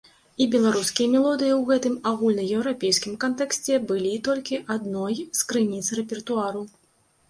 [0.43, 6.71] І беларускія мелодыі ў гэтым агульнаеўрапейскім кантэксце былі толькі адной з крыніц рэпертуару.